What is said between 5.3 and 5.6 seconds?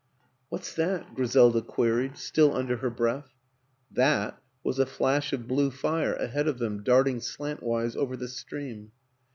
of